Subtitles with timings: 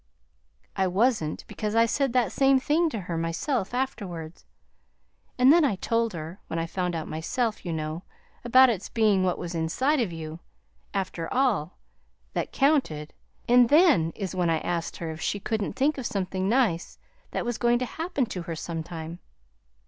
[0.75, 4.47] "I wasn't, because I said that same thing to her myself afterwards.
[5.37, 8.01] And then I told her when I found out myself, you know
[8.43, 10.39] about its being what was inside of you,
[10.91, 11.77] after all,
[12.33, 13.13] that counted;
[13.47, 16.97] and then is when I asked her if she couldn't think of something nice
[17.29, 19.19] that was going to happen to her sometime."